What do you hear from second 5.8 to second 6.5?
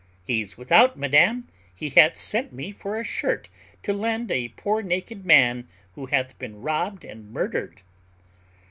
who hath